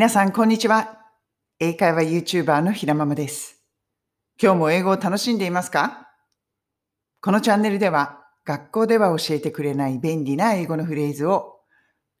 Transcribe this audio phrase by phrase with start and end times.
[0.00, 0.98] 皆さん、こんにちは。
[1.58, 3.62] 英会話 YouTuber のひらままです。
[4.42, 6.08] 今日も英語を楽しんでいますか？
[7.20, 11.58] このチャンネルでは、学校では教えてくれない便利な英語のフレーズを、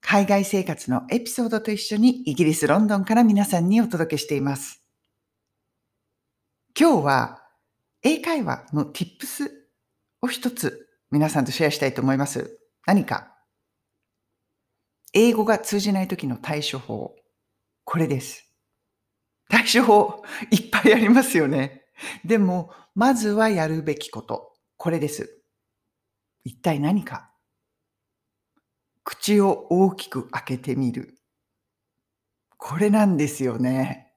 [0.00, 4.82] 海外生活のエピソードと一緒にイギリス・ロンドンから皆さんにお届けしています。
[6.76, 7.44] 今日は、
[8.02, 9.50] 英会話の Tips
[10.20, 12.58] を一つ皆さんとシェアしたいと思います。
[12.86, 13.36] 何か？
[15.12, 17.14] 英語が通じない時の対処法。
[17.90, 18.46] これです。
[19.48, 21.86] 対処法いっぱいありますよね。
[22.22, 24.52] でも、まずはやるべきこと。
[24.76, 25.40] これです。
[26.44, 27.30] 一体何か
[29.04, 31.18] 口を大きく開けてみる。
[32.58, 34.12] これなんですよね。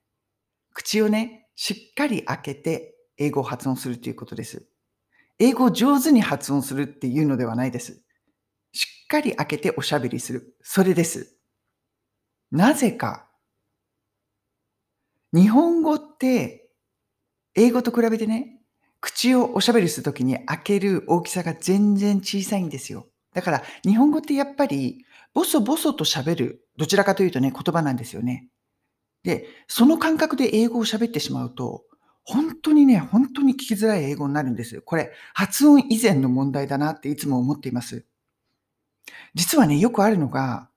[0.73, 4.67] 口をね、しっかり開けて英語を発音するということです。
[5.39, 8.03] 英語を上手に発音するっていうのではないです。
[8.73, 10.57] しっかり開けておしゃべりする。
[10.61, 11.37] それです。
[12.51, 13.30] なぜか、
[15.33, 16.69] 日本語って
[17.55, 18.59] 英語と比べてね、
[18.99, 23.07] 口をおしゃべりするときに開ける大きさが全然小さいんですよ。
[23.33, 28.49] だから日本語ってやっぱりボソボソと喋る、どちらかというとね、言葉なんですよね。
[29.23, 31.83] で、その感覚で英語を喋ってしまうと、
[32.23, 34.81] 本当にね、本当に聞きづらい英語になるんです。
[34.81, 38.05] これ、発音以前の問題だなっていつも思っています。
[39.33, 40.69] 実はね、よくあるのが、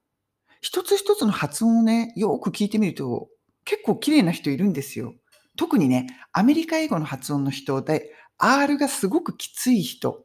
[0.61, 3.29] 一つ一つの発音をね、よく聞いてみると、
[3.65, 5.15] 結構綺麗な人いるんですよ。
[5.57, 10.25] 特にね、アメリカ英語の発音の人で、R がすごくきつい人。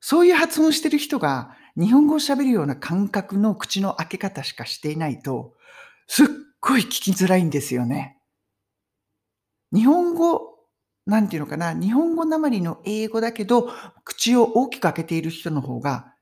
[0.00, 5.54] そういう発音してる人が、日本語を喋るような感覚の口の開け方しかしていないと、
[6.08, 6.26] すっ
[6.60, 8.18] ごい聞きづらいんですよね。
[9.72, 10.58] 日本語、
[11.06, 13.70] なんていうのかな、日本語なまりの英語だけど、
[14.04, 16.12] 口を大きく開けている人の方が、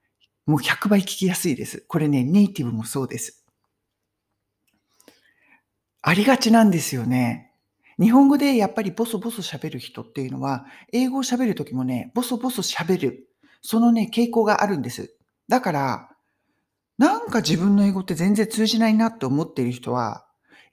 [0.45, 1.85] もう100倍聞きやすいです。
[1.89, 3.47] これね、ネイティブもそうです。
[6.09, 7.53] ありがちなんですよね。
[8.01, 13.29] 日本語でやっぱりボソボソ喋る人っていうのは、英語を喋るときもね、ボソボソ喋る。
[13.61, 15.14] そのね、傾向があるんです。
[15.48, 16.08] だから、
[16.96, 20.24] なんか自分の英語って全然通じないなって思っている人は、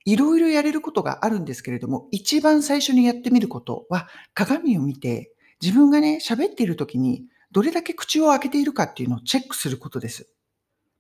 [0.06, 10.30] いろいろやれることがあるんですけれども、一番最初にやってみることは、鏡を見て、自分がね、喋っている時に、どれだけ口を開けているかっていうのをチェックすることです。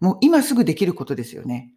[0.01, 1.71] もう今すぐできることですよね。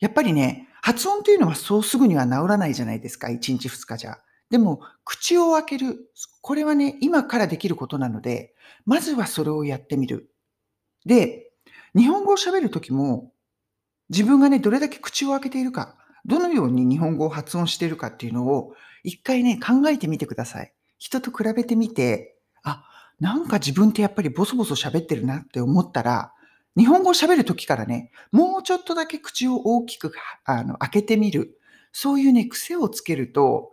[0.00, 3.28] やっぱりね、発音っていうのはそうすぐには治らないじゃないですか。
[3.28, 4.20] 1日2日じゃ。
[4.48, 6.10] でも、口を開ける。
[6.40, 8.54] これはね、今からできることなので、
[8.86, 10.32] まずはそれをやってみる。
[11.04, 11.50] で、
[11.94, 13.34] 日本語を喋るときも、
[14.08, 18.72] 自分がね、どれだけ口を開けているか、どのように日本語を発音しているかっていうのを、
[19.04, 20.72] 一回ね、考えてみてください。
[20.96, 22.82] 人と比べてみて、あ、
[23.20, 26.32] なんか自分ってやっぱりボソボソ喋ってるなって思ったら、
[26.78, 30.12] 日本語を喋るときからね、もうちょっとだけ口を大きく
[30.44, 31.58] あの開けてみる。
[31.90, 33.72] そういうね、癖をつけると、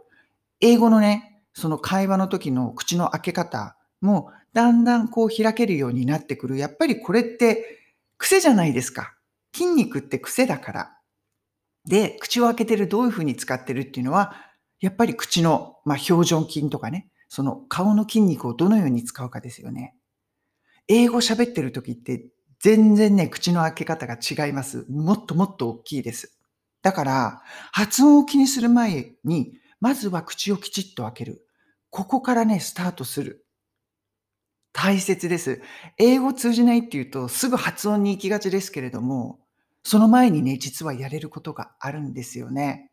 [0.60, 6.58] 英語のね、その会話の時の口の開け方もだんだんこう開けるようになってくる。
[6.58, 7.80] やっぱりこれって
[8.18, 9.14] 癖じゃないですか。
[9.54, 10.98] 筋肉って癖だから。
[11.86, 14.34] で、口を開けてるどういうふうに使ってるっていうのは、
[14.82, 19.96] やっぱり口の、まあ、表情筋とかね、その顔の筋肉をどのように使うかですよね。
[20.88, 22.26] 英語喋ってる時って
[22.66, 24.88] 全然ね、口の開け方が違います。
[24.90, 26.36] もっともっと大きいです。
[26.82, 31.46] だから、発音を気にする前に、まずは口をきちっと開ける。
[31.92, 33.46] ここからね、スタートする。
[34.74, 35.62] 大切です。
[36.00, 39.42] 英語通じないっていうと、すぐ発音に行きがちですけれども、
[39.84, 42.90] その前にね、実はやれることがあるんですよね。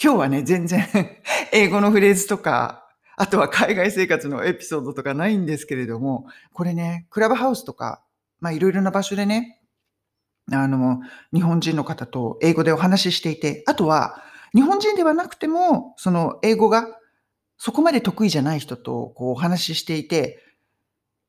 [0.00, 0.86] 今日はね、全然
[1.52, 8.04] 英語のフレーズとか、あとは海外生活のエピソードとかないんですけれども、これね、クラブハウスとか、
[8.40, 9.60] まあいろいろな場所でね、
[10.52, 11.00] あの、
[11.32, 16.88] 日本人の方と英語でお話ししていて、あとは、日本人ではなくても、その英語が
[17.56, 20.42] そこまで得意じゃない人とこうお話ししていて、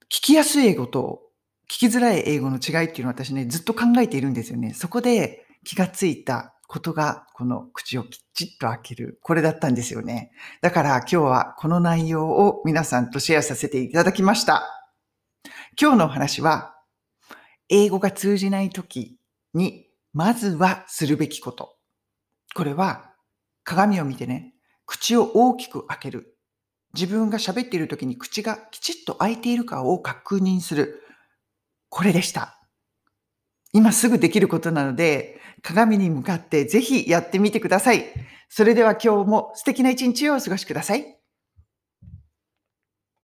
[0.06, 1.22] 聞きやすい英語と
[1.70, 4.74] 聞きづらい英語の違いっていうのを私ね、ずっと考えているんですよね。
[4.74, 9.20] そこで気がついたことが、この口をきちっと開ける。
[9.22, 10.32] これだったんですよね。
[10.62, 14.64] だから今日はこの内容を皆さんとシェアさせていただきました。
[15.80, 16.76] 今日のお話は、
[17.74, 19.18] 英語が通じない時
[19.54, 21.78] に、まずはするべきこと。
[22.54, 23.14] これは、
[23.64, 24.54] 鏡を見てね、
[24.86, 26.38] 口を大きく開ける。
[26.94, 31.02] 自分が喋っている時に口がきちっと開いているかを確認する。
[31.88, 32.60] これでした。
[33.72, 38.04] 今すぐできることなので、鏡に向かってぜひやってみてください。
[38.50, 41.21] それでは今日も素敵な一日をお過ごしください。